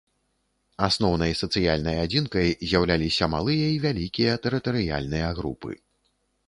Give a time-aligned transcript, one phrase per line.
[0.87, 5.71] Асноўнай сацыяльнай адзінкай з'яўляліся малыя і вялікія тэрытарыяльныя групы.